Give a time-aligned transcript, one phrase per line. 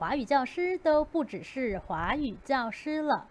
[0.00, 3.28] 华语教师都不只是华语教师了。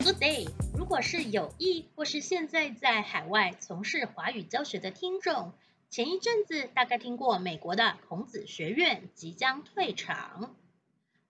[0.00, 0.50] Good day！
[0.76, 5.52] 如果是有意或是现在在海外从事华语教学的听众，
[5.90, 10.56] 前一阵子大概听过美国的孔子学院即将退场，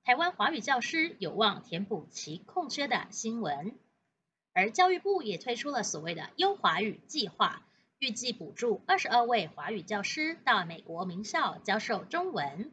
[0.03, 3.75] 台湾华语教师有望填补其空缺的新闻，
[4.55, 7.67] 而教育部也推出了所谓的优华语计划。
[8.01, 12.73] 预计补助二十二位华语教师到美国名校教授中文。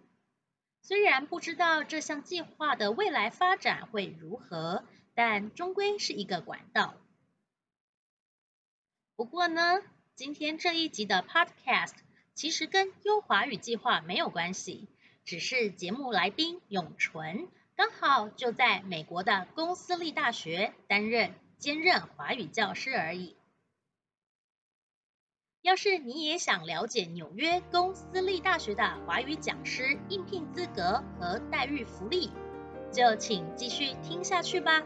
[0.82, 6.96] 虽然不知道这项计划的未来发展会如何，但终归是一个管道。
[9.18, 9.82] 不过呢，
[10.16, 11.96] 今天这一集的 Podcast
[12.34, 14.88] 其实跟优华语计划没有关系，
[15.26, 23.36] 只是节目来宾永淳刚好就在美国的公私立大学担任兼任华语教师而已。
[25.64, 32.30] 要是你也想了解纽约公私立大学的华语讲师应聘资格和待遇福利，
[32.92, 34.82] 就请继续听下去吧。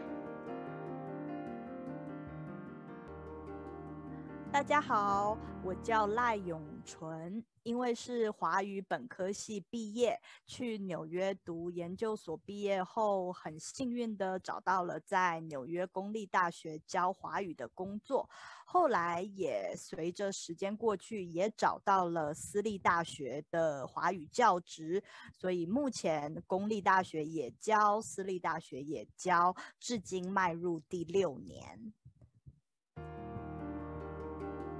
[4.52, 7.42] 大家好，我叫赖永淳。
[7.62, 18.28] 因为是华语本科系毕业，去纽约读研究所，毕业后很幸运的找到了在纽约公立大学教华语的工作。
[18.66, 31.94] 后来也随着时间过去，也找到了私立大学的华语教职，所以目前公立大学也教，私立大学也教，至今迈入第六年。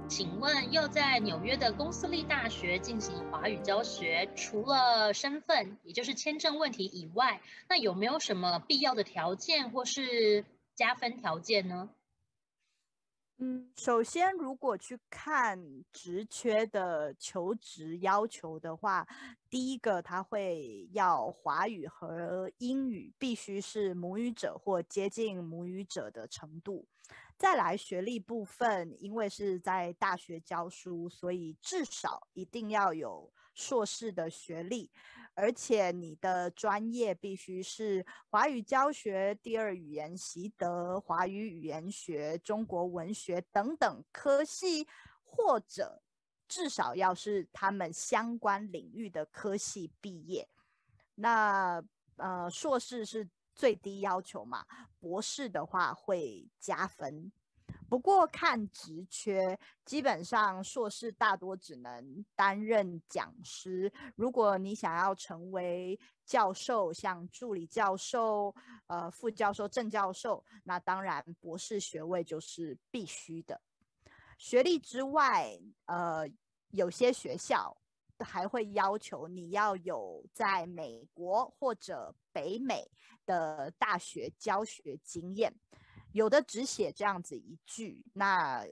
[0.09, 11.89] 请问，又在纽约的公私立大学进行华语教学，除了身份，也就是签证问题以外，那有没有什么必要的条件或是加分条件呢？
[13.39, 15.59] 嗯，首先，如果去看
[15.91, 19.07] 职缺的求职要求的话，
[19.49, 26.85] 第一个他会要华语和英语必须是母语者或接近母语者的程度。
[27.37, 34.89] 再来学历部分，因为是在大学教书，所以至少一定要有硕士的学历，
[35.33, 44.87] 而且你的专业必须是华语教学、第二语言习得、华语语言学、中国文学等等科系，
[45.23, 46.01] 或者
[46.47, 50.47] 至少要是他们相关领域的科系毕业。
[51.15, 51.83] 那
[52.17, 53.29] 呃，硕士是。
[53.53, 54.65] 最低要求嘛，
[54.99, 57.31] 博士的话会加分。
[57.89, 63.91] 不过看职缺，基本上硕士大多只能担任讲师。
[64.15, 68.53] 如果你想要成为教授，像助理教授、
[68.87, 73.61] 呃副教授、正教授，那当然博士学位就是必须的。
[74.39, 76.27] 学历之外，呃，
[76.69, 77.77] 有些学校
[78.19, 82.91] 还会要求你要有在美国或者北美
[83.25, 85.55] 的大学教学经验，
[86.11, 88.65] 有的只写这样子一句，那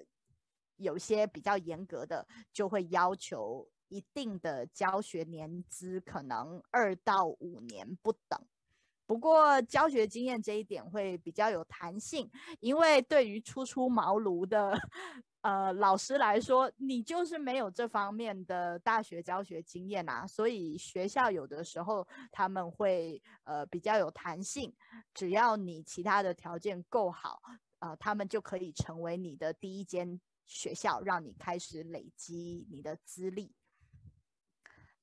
[0.76, 8.46] 有些比较严格的就会要求一定的教学年资，可能二到五年不等。
[9.12, 14.80] 不过教学经验这一点会比较有弹性，因为对于初出茅庐的。
[15.42, 24.72] 呃，老师来说，你就是没有这方面的大学教学经验啊，所以学校有的时候他们会呃比较有弹性，
[25.16, 27.42] 只要你其他的条件够好，
[27.80, 33.52] 呃，他们就可以成为你的第一间学校，让你开始累积你的资历。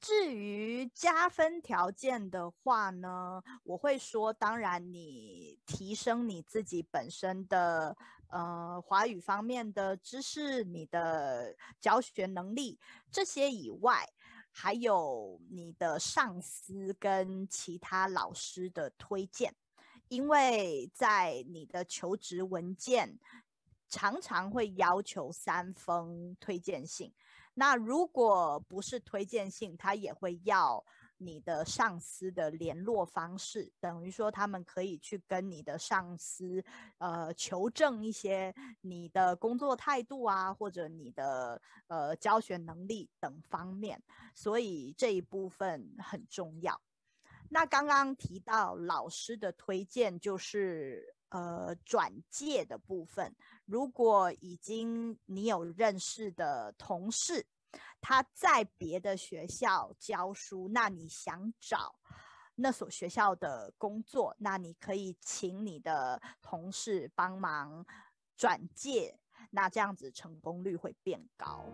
[0.01, 7.97] 至于加分条件的话呢，我会说，当然你提升你自己本身的。
[8.31, 12.79] 呃，华语方面的知识，你的教学能力
[13.11, 14.07] 这些以外，
[14.51, 19.55] 还有你的上司跟其他老师的推荐，
[20.09, 23.19] 因为在你的求职文件
[23.89, 27.11] 常常会要求三封推荐信。
[27.59, 30.85] 那如果不是推荐信，他也会要
[31.17, 36.65] 你的上司的联络方式，等于说他们可以去跟你的上司
[36.99, 44.01] 呃求证一些你的工作态度啊，或者你的呃教学能力等方面，
[44.37, 46.81] 所以这一部分很重要。
[47.51, 53.35] 那刚刚提到老师的推荐，就是呃转介的部分，
[53.69, 57.47] 如果已经你有认识的同事。
[58.01, 61.97] 他在别的学校教书，那你想找
[62.55, 67.85] 那所学校的工作，那你可以请你的同事帮忙
[68.37, 69.19] 转介，
[69.51, 71.67] 那这样子成功率会变高。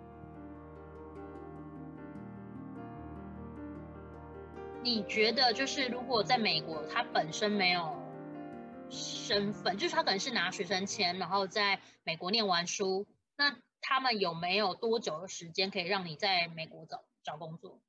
[4.82, 7.94] 你觉得，就是如果在美国，他本身没有
[8.94, 13.06] 身份，就是他可能是拿学生签，然后在美国念完书，
[13.36, 13.58] 那？
[13.86, 17.82] 他们有没有多久的时间可以让你在美国找找工作？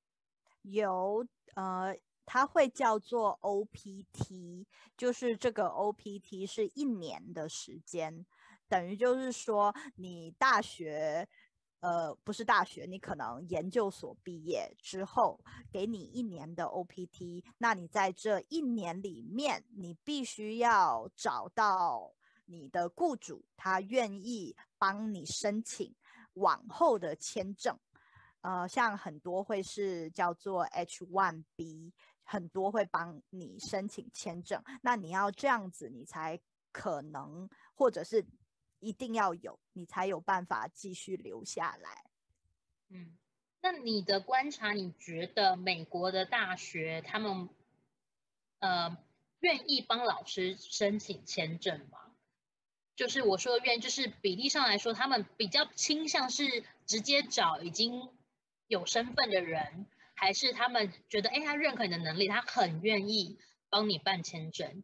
[0.64, 4.66] 有，呃，它会叫做 OPT，
[4.98, 8.26] 就是这个 OPT 是一年的时间，
[8.68, 11.30] 等于就是说你大学，
[11.86, 15.40] 呃，不是大学，你可能研究所毕业之后，
[15.72, 22.12] 给你一年的 OPT，那你在这一年里面，你必须要找到。
[22.48, 25.96] 你的雇主他愿意帮你申请
[26.34, 27.76] 往后的签证，
[28.42, 31.92] 呃，像很多会是叫做 H1B，
[32.24, 34.62] 很多会帮你申请签证。
[34.84, 36.40] 那你要这样子，你才
[36.72, 38.24] 可能，或者是
[38.86, 42.06] 一定要有，你才有办法继续留下来。
[42.90, 43.18] 嗯，
[43.62, 47.50] 那你的观察，你觉得美国的大学他们
[48.60, 48.98] 呃
[49.40, 52.00] 愿意帮老师申请签证吗？
[52.96, 58.10] 就是我说的愿，就是比例上来说，他们比较倾向是直接找已经
[58.68, 63.38] 有身份的人，还是他们觉得，哎，他认可你的能力，他很愿意
[63.70, 64.84] 帮你办签证。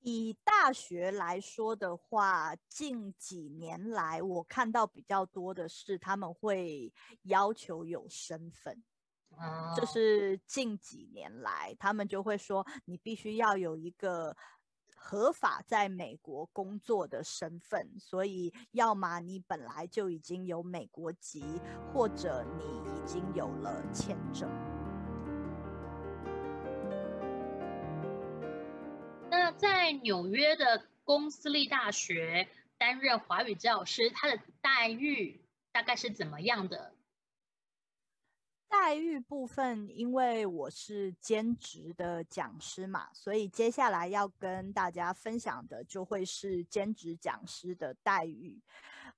[0.00, 6.92] 以大学来说的话，近几年来我看到比较多的是他们会
[7.22, 8.82] 要求有身份，
[9.30, 14.36] 哦，就是近几年来他们就会说，你必须要有一个。
[15.02, 21.42] 合法在美国工作的身份，所以要么你本来就已经有美国籍，
[21.90, 24.46] 或者你已经有了签证。
[29.60, 32.48] 在纽约的公私立大学
[32.78, 35.38] 担任华语教师，他的待遇
[35.70, 36.94] 大概是怎么样的？
[38.70, 48.58] 待遇部分，因为我是兼职的讲师嘛，所以接下来要跟大家分享的就会是兼职讲师的待遇。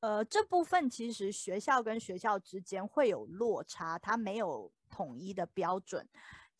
[0.00, 6.04] 呃，这部分其实学校跟学校之间会有落差，它没有统一的标准。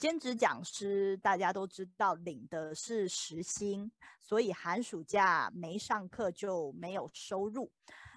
[0.03, 3.89] 兼职讲师大家都知道领的是时薪，
[4.19, 7.71] 所以寒暑假没上课就没有收入。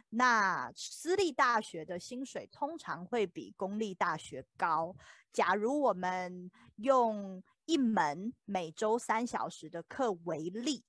[0.10, 4.96] 那私立大学的薪水通常会比公立大学高。
[5.32, 10.84] 假如我们用一门每周三小时的课为例，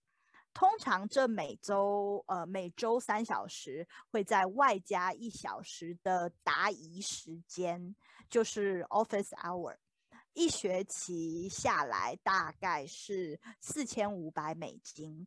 [0.54, 7.94] 通常这每周呃每周三小时会在外加一小时的答疑时间，
[8.30, 9.76] 就是 office hour。
[10.36, 15.26] 一学期下来大概是四千五百美金。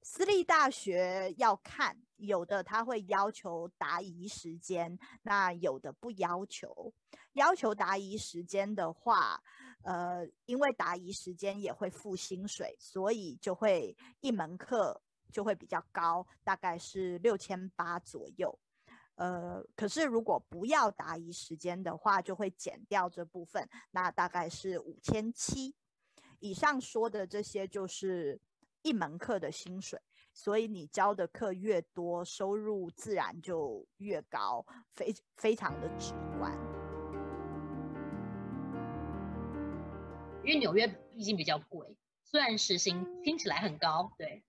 [0.00, 1.96] 私立大学要看。
[2.16, 6.92] 有的他会要求答疑时间，那有的不要求。
[7.34, 9.40] 要求答疑时间的话，
[9.82, 15.00] 呃，因为答疑时间也会付薪水，所以就会一门课
[15.32, 18.58] 就会比较高，大概是六千八左右。
[19.18, 25.74] 呃，可是如果不要答疑时间的话，就会减掉这部分，那大概是五千七。
[26.38, 28.40] 以上说的这些就是
[28.82, 30.00] 一门课的薪水。
[30.32, 36.56] 所以你教的课越多，收入自然就越高，非非常的直观。
[40.44, 44.44] 因为纽约毕竟比较贵，虽然时薪听起来很高，对，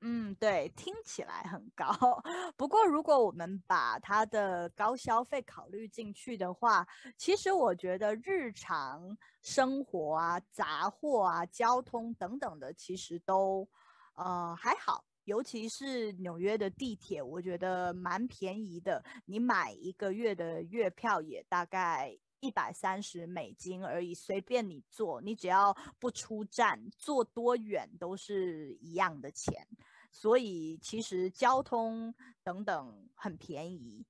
[0.00, 1.86] 嗯，对，听起来很高。
[2.56, 6.86] 不过如果我们把它的高消费考虑进去的话，
[7.16, 13.68] 其实我觉得日常生活啊、杂货啊、交通等等的，其实都
[14.14, 15.04] 呃还好。
[15.24, 19.04] 尤其是纽约的地铁，我觉得蛮便宜的。
[19.26, 29.66] 你买一个月的月票也大概一百三十美金而已，随便你坐，你只要不出站，坐多远都是一样的钱。
[30.10, 34.04] 所以其实交通等等很便宜。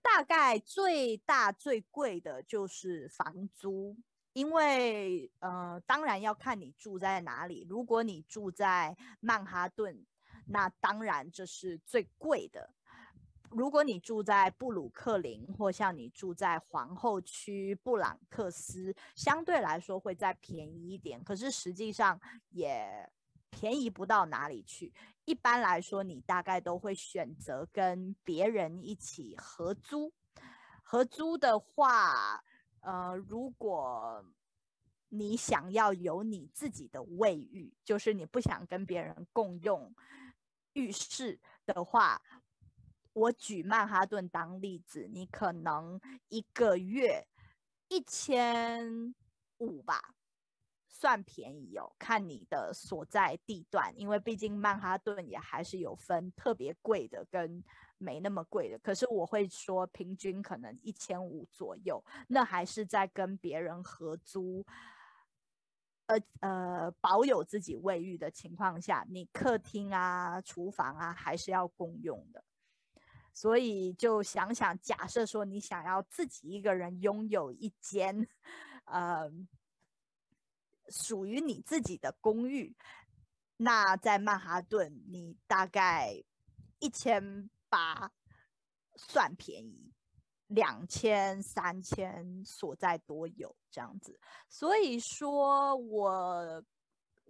[0.00, 3.96] 大概最大最贵的就是房租。
[4.34, 7.66] 因为呃，当然要看你住在哪里。
[7.68, 10.06] 如果你住在曼哈顿，
[10.46, 12.72] 那当然这是最贵的。
[13.54, 23.08] 如果你住在布鲁克林，或像你住在皇后区、布朗克斯，相对来说会再便宜一点，可是实际上也
[23.50, 24.92] 便宜不到哪里去。
[25.24, 30.12] 一般来说，你大概都会选择跟别人一起合租。
[30.82, 32.42] 合租的话，
[32.80, 34.24] 呃，如果
[35.08, 39.94] 你想要有你自己的卫浴，就是你不想跟别人共用
[40.72, 42.20] 浴室的话，
[43.14, 47.26] 我举曼哈顿当例子，你可能一个月
[47.88, 49.14] 一千
[49.58, 50.14] 五吧，
[50.88, 51.92] 算便宜哦。
[51.98, 57.62] 看你的所在地段，因为毕竟曼哈顿也还是有分特别贵的跟
[57.98, 58.78] 没那么贵的。
[58.78, 64.64] 可是我会说，平均可能一千五左右，那还是在跟别人合租，
[66.06, 72.42] 呃呃，保有自己卫浴的情况下，你客厅啊、厨房啊还是要共用的。
[73.32, 78.28] 所以就想想，假设说你想要自己一个人拥有一间，
[78.84, 79.30] 呃，
[80.88, 82.76] 属于你自己的公寓，
[83.56, 86.22] 那在曼哈顿你大概
[86.78, 88.12] 一千八
[88.96, 89.92] 算便宜，
[90.46, 94.18] 两千、三千所在多有这样子。
[94.48, 96.64] 所以说我。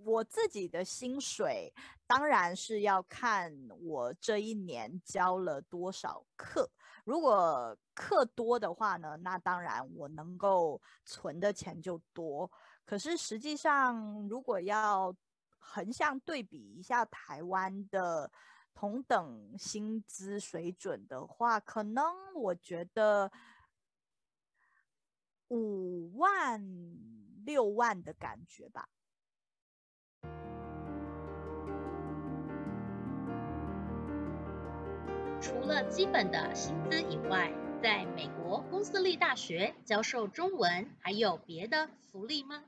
[0.05, 1.73] 我自己的薪水
[2.07, 6.71] 当然是要看我这一年教了多少课。
[7.05, 12.51] 如果课多的话呢，那当然我能够存的钱就多。
[12.85, 15.15] 可是实际上，如果要
[15.59, 18.31] 横向对比一下台湾的
[18.75, 22.05] 同等薪资水准的话，可能
[22.35, 23.31] 我觉得
[25.49, 26.63] 五万、
[27.45, 28.89] 六万的感觉吧。
[35.43, 42.63] 除了基本的薪资以外，在美国公私立大学教授中文，还有别的福利吗？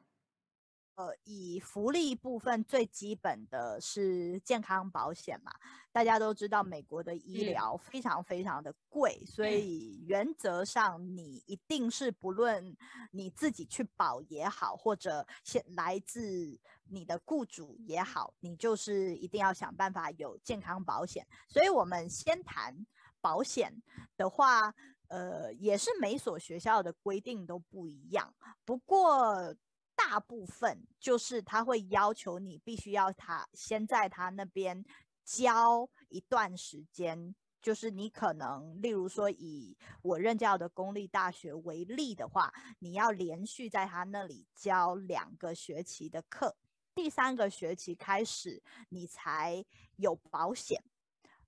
[0.97, 5.53] 呃，以福利部分最基本的是健康保险嘛，
[5.93, 12.77] 大家都知道美国的医疗非常非常的贵，嗯、所以原则上你一定是不论
[13.13, 16.59] 你自己去保也好，或者先来自。
[16.89, 21.27] 你的雇主也好，你就是一定要想办法有健康保险。
[21.49, 22.87] 所以，我们先谈
[23.21, 23.83] 保险
[24.17, 24.75] 的话，
[25.09, 28.35] 呃，也是每所学校的规定都不一样。
[28.65, 29.55] 不过，
[29.95, 34.85] 大部分就是他会要求你必须要他先在他那边
[35.25, 37.35] 教一段时间。
[37.63, 46.55] 就是你可能，例如说以我任教的公立大学为例的话，你要连续在他那里教两个学期的课。
[46.95, 49.65] 第三个学期开始，你才
[49.97, 50.83] 有保险。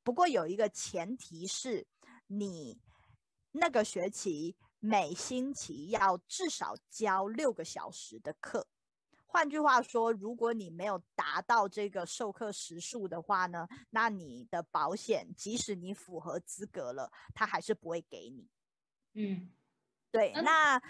[0.02, 1.86] 不过有一个前提是，
[2.26, 2.80] 你
[3.52, 8.66] 那个学期每星期要至少教六个小时的课。
[9.24, 18.48] 换句话说，如果你没有达到这个授课时数的话呢，那你的保险即使你符合资格了，他还是不会给你。
[19.14, 19.52] 嗯，
[20.10, 20.82] 对，嗯、那。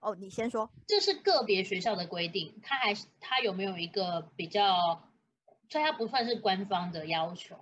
[0.00, 0.70] 哦，你先说。
[0.86, 5.10] 这是个别学校的规定，他还是他有没有一个比较，
[5.68, 7.54] 所以他不算是官方的要求，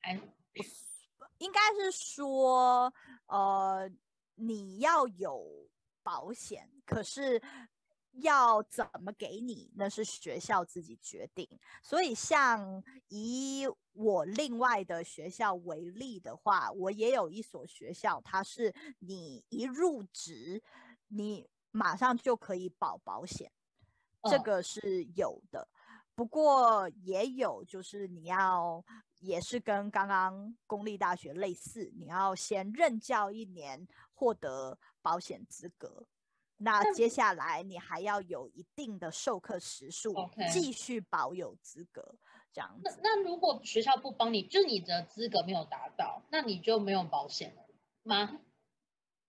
[0.00, 0.20] 还
[1.38, 2.92] 应该是说，
[3.26, 3.90] 呃，
[4.34, 5.68] 你要有
[6.02, 7.40] 保险，可是
[8.12, 11.48] 要怎么给你，那是学校自己决定。
[11.82, 20.62] 所以，像以我另外的学校为例的话，我也有一所学校，它是你一入职。
[21.14, 23.52] 你马上就可以保保险，
[24.30, 25.60] 这个是有的。
[25.60, 25.68] Oh.
[26.14, 28.84] 不过也有，就是你要
[29.20, 36.06] 也是跟刚刚公立大学类似，你要先任教一年，获得保险资格。
[36.58, 40.14] 那接下来你还要有一定的授课时数.
[40.52, 42.16] 继续保有资格。
[42.54, 43.00] 这样子。
[43.02, 47.62] 那，那如果学校不帮你，就你的资格没有达到，那你就没有保险了
[48.02, 48.38] 吗？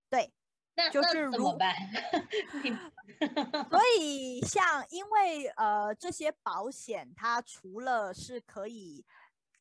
[0.10, 0.34] 对。
[0.75, 1.74] 那就是怎么办？
[3.70, 9.06] 所以像因为呃这些保险，它除了是可以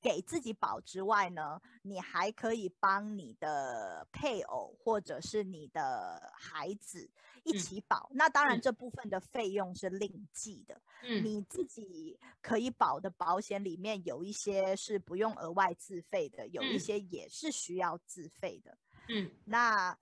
[0.01, 7.09] 给自己保之外呢，你还可以帮你的配偶或者是你的孩子
[7.45, 8.09] 一起保。
[8.11, 10.81] 嗯、那当然这部分的费用是另计的。
[11.03, 18.79] 嗯，你自己可以保的保险里面有一些是不用额外自费的，有一些也是需要自费的。
[19.09, 19.97] 嗯，那。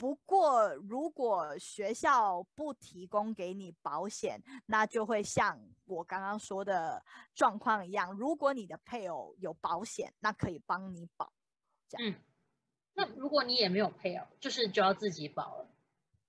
[0.00, 7.04] 不过如果学校不提供给你保险，那就会像我刚刚说的
[7.34, 8.10] 状况一样。
[8.16, 11.30] 如果你的配偶有保险，那可以帮你保。
[11.86, 12.10] 这样。
[12.10, 12.18] 嗯，
[12.94, 15.68] 那如果你也没有配偶，就是就要自己保了。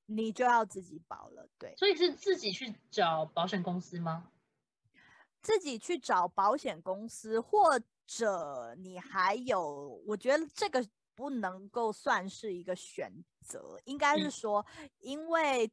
[0.06, 1.74] 你就要自己保了，对。
[1.78, 4.30] 所以是自己去找保险公司吗？
[5.42, 14.66] 自己去找保险公司，或者你还有，我觉得这个不能够算是一个选择，应该是说，
[15.00, 15.72] 因为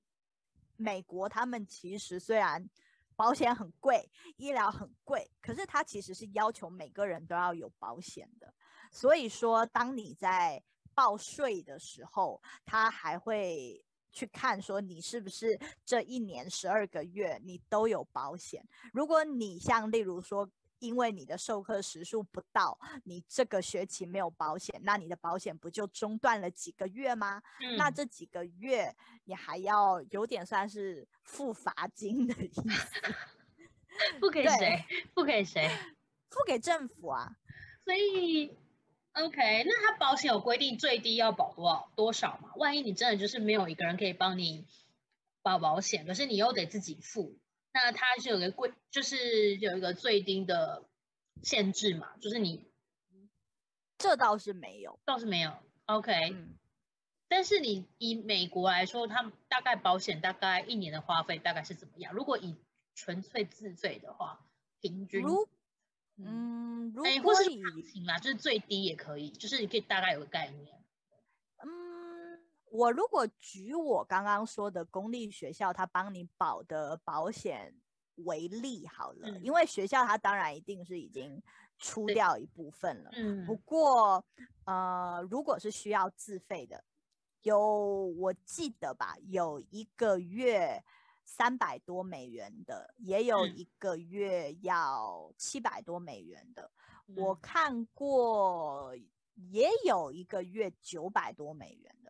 [0.77, 2.69] 美国他们其实虽然
[3.17, 8.53] 保险很贵，医疗很贵，可是他其实是要求每个人都要有保险的。
[8.91, 10.63] 所以说，当你在
[10.95, 13.85] 报税的时候，他还会。
[14.11, 18.67] 去看说你是不是这一年十二个月你都有保险？
[18.93, 27.43] 如果你像例如说，因为你的授课时数不到，你这个学期没有保险，那你的保险不就中断了几个月吗？
[27.61, 28.95] 嗯、那这几个月
[29.25, 32.63] 你还要有点算是付罚金的意思，
[34.21, 34.85] 付给谁？
[35.15, 35.69] 付给谁？
[36.31, 37.37] 付给政府啊！
[37.85, 38.57] 所以。
[39.15, 42.53] OK，那他保险有规定最低要保多少多少吗？
[42.55, 44.65] 万一你真的就是没有一个人可以帮你
[45.43, 47.37] 保保险，可是你又得自己付，
[47.85, 50.85] 那它是有个规，就是有一个最低的
[51.43, 52.17] 限制嘛？
[52.21, 52.65] 就是你
[53.99, 55.53] 这倒是没有，倒是没有。
[55.87, 56.57] OK，嗯，
[57.29, 62.13] 但是你以美国来说，他们大概保险大概一年的花费大概是怎么样？
[62.13, 62.57] 如果以
[62.95, 64.45] 纯粹自费的话，
[64.81, 65.25] 平均。
[66.17, 70.75] 嗯，如果是行情啦，就是最低也可以，就是你可以大概有个概念。
[72.71, 77.75] 嗯，我如果举我刚刚说的公立学校他帮你保的保险
[78.25, 81.43] 为例好了，嗯，因为学校它当然一定是已经
[81.79, 83.11] 出掉一部分了。
[83.15, 84.25] 嗯，不过
[84.65, 86.85] 呃，如果是需要自费的，
[87.43, 87.59] 有
[88.19, 90.83] 我记得吧，有一个月。
[91.31, 96.71] 三百多美元的，也有一个月要七百多美元的，
[97.07, 98.97] 嗯、我看过，
[99.35, 102.08] 也有一个月九百多美元的。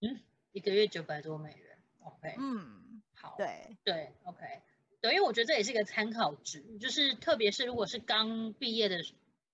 [0.00, 0.20] 嗯，
[0.52, 4.60] 一个月九百多美元，OK，嗯，好，对对，OK，
[5.00, 9.02] 对，因为我觉得这也是一个参考值，就是特别是如果是刚毕业的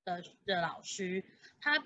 [0.05, 1.25] 的的老师，
[1.61, 1.85] 他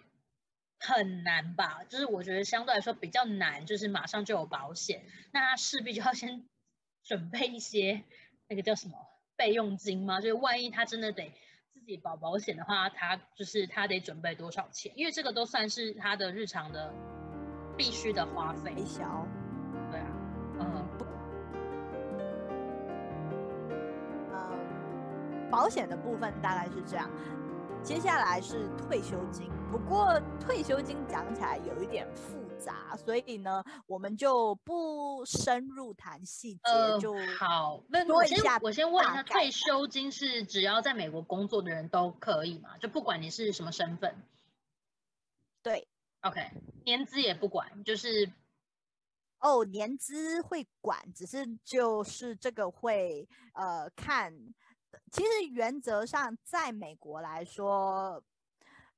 [0.79, 1.85] 很难吧？
[1.89, 6.45] 就是我觉得相对来说比较难，就是马上就有保险，那他势必就要先。
[7.05, 8.05] 准备一些
[8.49, 8.99] 那个叫什么
[9.35, 10.21] 备用金吗？
[10.21, 11.33] 就是万一他真的得
[11.73, 14.93] 自己保保险的话，他就是他得准备多少钱？
[14.95, 16.93] 因为这个都算是他的日常的
[17.79, 18.75] 必须的花费。
[18.85, 19.25] 小，
[19.91, 20.07] 对啊，
[20.59, 20.89] 嗯，
[24.33, 27.09] 嗯，保险的部分大概是这样。
[27.81, 36.61] 接下来是退休金，不过退休金讲起来有一点复杂，所以呢，我们就不深入谈细节。
[36.65, 42.71] 呃、就好，那我先我先问一下，退休金是只要在美国工作的人都可以吗？
[42.81, 44.17] 就不管你是什么身份？
[45.63, 45.87] 对
[46.23, 46.41] ，OK，
[46.85, 48.33] 年资也不管，就是
[49.41, 54.35] 哦，年资会管，只是就是这个会呃看。
[55.13, 58.23] 其实原则上，在美国来说，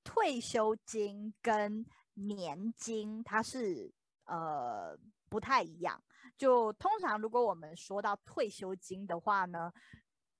[0.03, 3.93] 退休金跟年金它是
[4.25, 4.97] 呃
[5.29, 6.03] 不太一样。
[6.39, 9.73] 就通常如果我们说到退休金的话呢，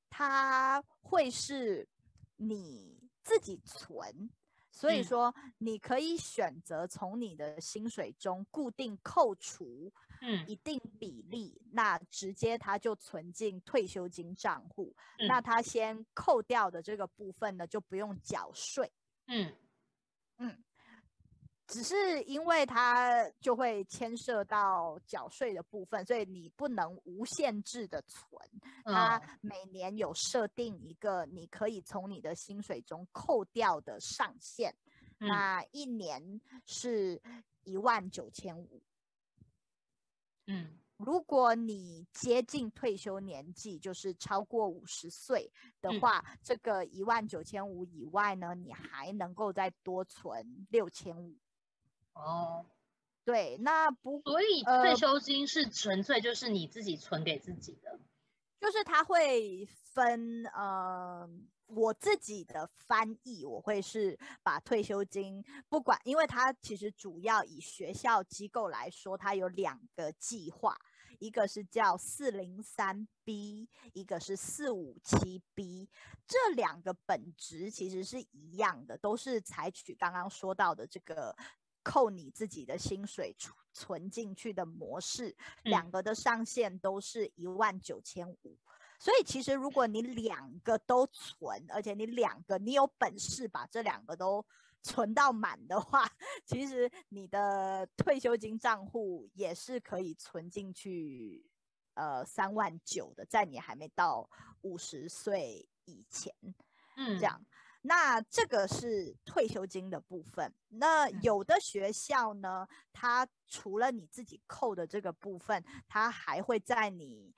[0.09, 1.87] 它会是
[2.37, 4.31] 你自己存。
[4.71, 18.91] 所以说，你可以选择从你的薪水中固定扣除，嗯，一定比例，嗯，那直接他就存进退休金账户，嗯，那他先扣掉的这个部分呢，就不用缴税，
[19.27, 19.53] 嗯。
[20.43, 20.65] 嗯，
[21.71, 28.43] 只是因为它就会牵涉到缴税的部分，所以你不能无限制的存，
[28.85, 34.75] 它每年有设定一个你可以从你的薪水中扣掉的上限，
[35.21, 37.23] 嗯，那一年是
[37.63, 38.83] 一万九千五。
[40.49, 45.49] 嗯，如果你接近退休年纪，就是超过五十岁
[45.81, 51.39] 的话，嗯，这个一万九千五以外呢，你还能够再多存六千五。
[52.21, 52.67] 哦，
[53.25, 57.99] 对，那不，所以退休金是纯粹就是你自己存给自己的，呃，
[58.61, 61.29] 就是他会分，呃，
[61.67, 70.77] 我自己的翻译，我会是把退休金不管，因为它其实主要以学校机构来说，它有两个计划，
[71.19, 75.89] 一个是叫四零三 B，一个是四五七 B，
[76.27, 81.37] 这两个本质其实是一样的，都是采取刚刚说到的这个。
[81.83, 85.29] 扣你自己的薪水存存进去的模式，
[85.65, 88.59] 嗯、两个的上限都是一万九千五。
[88.99, 94.45] 所以其实如果你两个都存，而且你两个你有本事把这两个都
[94.83, 96.11] 存到满的话，
[96.45, 101.45] 其实你的退休金账户也是可以存进去，
[101.95, 104.29] 呃，三万九的，在你还没到
[104.63, 106.35] 五十岁以前，
[106.97, 107.45] 嗯，这样。
[107.83, 110.53] 那这个是退休金的部分。
[110.69, 117.35] 那有的学校呢，它除了你自己扣的这个部分，它还会在你。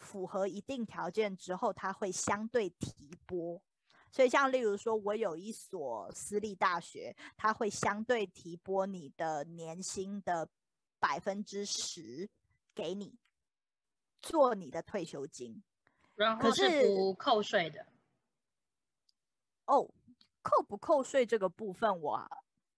[0.00, 3.62] 符合一定条件之后，它会相对提拨。
[4.12, 10.46] 所以，像例如说，我有一所私立大学，它会相对提拨你的年薪的
[10.98, 12.28] 百分之十
[12.74, 13.14] 给你，
[14.20, 15.62] 做你的退休金。
[16.16, 17.86] 然后是不扣税的。
[19.66, 19.88] 哦，
[20.42, 22.28] 扣不扣税这个部分我，我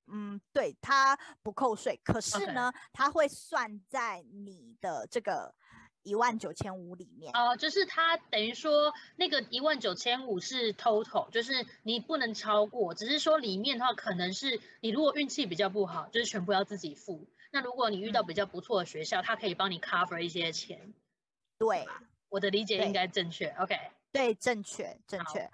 [0.07, 5.55] 嗯，对，它不扣税，可是呢.它会算在你的这个。
[6.07, 17.27] 一万九千五里面哦、呃，就是它等于说那个一万九千五是 total，就是你不能超过，只是说里面的话可能是你如果运气比较不好，就是全部要自己付。
[17.51, 20.94] 那如果你遇到比较不错的学校，嗯、它可以帮你 cover 一些钱。
[21.59, 21.85] 对，
[22.29, 23.49] 我的理解应该正确。
[23.59, 23.77] OK，
[24.12, 25.51] 对，正确，正确。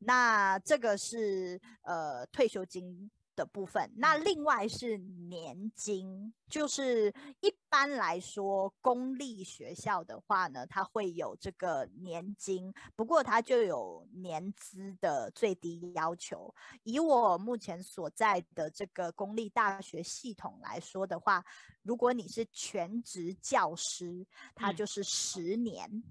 [0.00, 3.10] 那这个是呃退休金。
[3.36, 7.08] 的部分，那另外是年金，就是
[7.40, 16.54] 一般来说公立学校的话呢，它会有这个年金，不过它就有年资的最低要求。
[16.82, 21.42] 以我目前所在的这个公立大学系统来说的话，
[21.82, 25.88] 如果你是全职教师，它就是十年。
[25.88, 26.04] 嗯，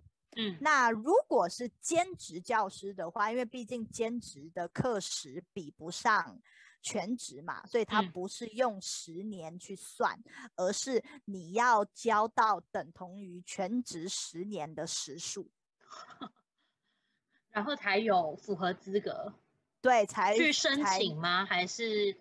[0.59, 6.41] 那如果是兼职教师的话，因为毕竟兼职的课时比不上。
[6.81, 15.51] 全职嘛，所以它不是用十年去算，嗯，而是你要教到等同于全职十年的时数，
[17.51, 19.33] 然后才有符合资格。
[19.81, 21.45] 对，才去申请吗？
[21.45, 22.15] 还是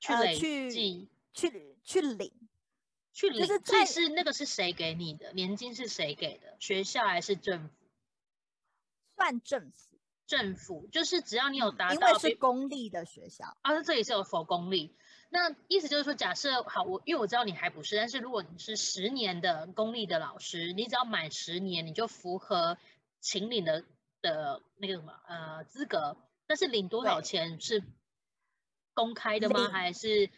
[0.00, 1.08] 去累计？
[1.32, 2.32] 去去去领？
[3.20, 3.46] 去领？
[3.46, 5.32] 就是这是那个是谁给你的？
[5.32, 6.56] 年金是谁给的？
[6.58, 7.74] 学校还是政府？
[9.16, 9.90] 算政府。
[10.26, 14.94] 政府就是只要你有达到，因为是公立的学校啊，这里是有否公立。
[15.28, 22.78] 那意思就是说，假设好，我因为我知道你还不是，但是如果你是十年的公立的老师，你只要满十年，你就符合
[23.20, 23.84] 请领的
[24.22, 26.16] 的那个什么呃资格。
[26.46, 27.82] 但是领多少钱是
[28.94, 29.68] 公开的吗？
[29.68, 30.30] 还是？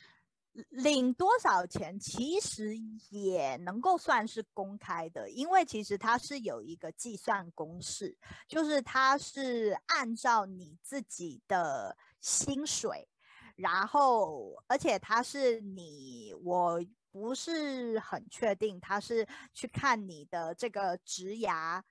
[0.69, 2.77] 领多少钱其实
[3.09, 8.15] 也能够算是公开的，因为其实它是有一个计算公式，
[8.47, 13.09] 就是它是按照你自己的薪水，
[13.57, 16.79] 然后而且它是你，我
[17.11, 21.83] 不是很确定，它是去看你的这个职涯，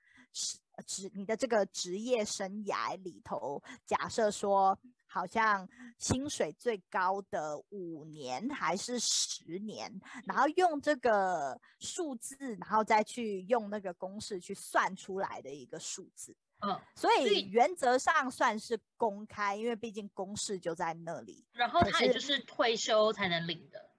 [0.86, 4.78] 职你的这个职业生涯里头，假设说。
[5.12, 9.92] 好像薪水最高的五年还是十年，
[10.24, 16.34] 然后用这个数字，然后再去用那个公式去算出来的一个数字。
[16.60, 21.44] 嗯，所以原则上算是公开，因为毕竟公式就在那里。
[21.52, 23.90] 然后他也就是退休才能领的。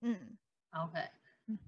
[0.00, 0.36] 嗯
[0.72, 1.10] ，OK，
[1.46, 1.58] 嗯，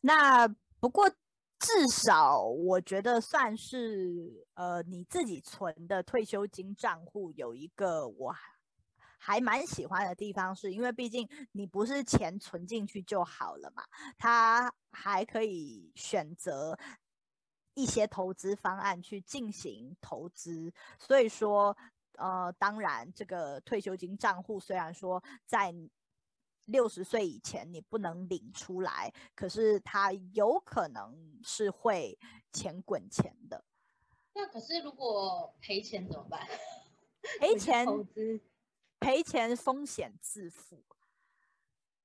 [0.00, 0.48] 那
[0.80, 1.14] 不过。
[1.58, 8.40] 至少我觉得算是呃你自己存的退休金账户有一个我还
[9.18, 13.82] 还蛮喜欢的地方，是因为毕竟你不是钱存进去就好了嘛，
[14.18, 16.78] 它还可以选择
[17.74, 21.74] 一些投资方案去进行投资，所以说
[22.18, 25.74] 呃当然这个退休金账户虽然说在。
[26.66, 32.18] 六十岁以前你不能领出来，可是它有可能是会
[32.52, 33.64] 钱滚钱的。
[34.34, 36.46] 那可是如果赔钱怎么办？
[37.40, 38.40] 赔钱投资，
[39.00, 40.82] 赔钱风险自负。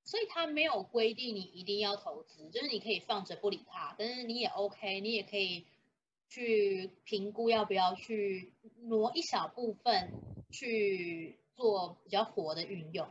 [0.04, 5.67] 所以他没有规定你一定要投资，就是你可以放着不理他，但是你也 OK，你也可以
[6.28, 10.12] 去评估要不要去挪一小部分
[10.50, 13.08] 去做比较活的运用。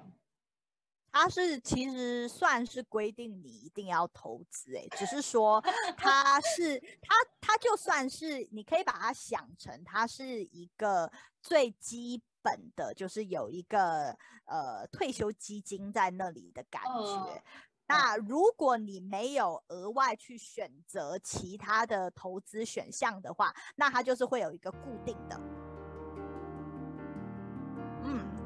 [1.11, 5.61] 它是其实算是规定你一定要投资，欸，诶，只是说
[5.97, 11.11] 它是它它就算是你可以把它想成它是一个
[11.42, 16.90] 最基本的，就是有一个呃退休基金在那里的感觉。
[16.90, 17.42] 哦，
[17.87, 25.77] 那如果你没有额外去选择其他的投资选项的话，那它就是会有一个固定的，嗯。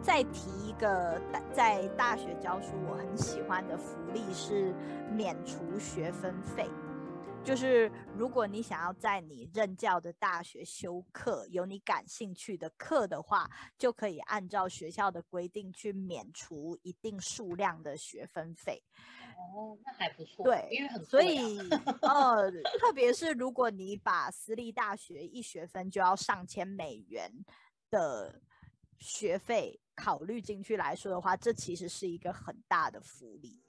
[0.02, 1.20] 再提一个
[1.54, 4.74] 在大学教书我很喜欢的福利是
[5.12, 6.68] 免除学分费。
[7.44, 18.82] 就是如果你想要在你任教的大学修课，有你感兴趣的课的话，就可以按照学校的规定去免除一定数量的学分费。
[19.36, 20.44] 哦，那还不错。
[20.44, 21.04] 对，因为很啊。
[21.04, 21.58] 所以
[22.02, 27.28] 呃，特别是如果你把私立大学一学分就要上千美元
[27.90, 28.40] 的
[29.00, 33.60] 学费考虑进去来说的话，这其实是一个很大的福利。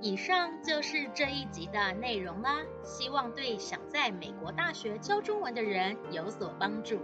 [0.00, 6.98] 以上就是这一集的内容啦，希望对想在美国大学教中文的人有所帮助。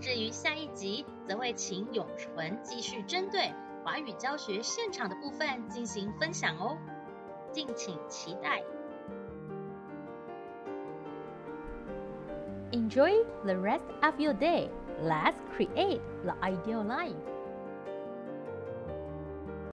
[0.00, 6.78] 至于下一集，则会请永纯继续针对华语教学现场的部分进行分享哦，
[7.50, 8.62] 敬请期待。
[12.72, 14.68] Enjoy the rest of your day.
[15.00, 17.14] Let's create the ideal life.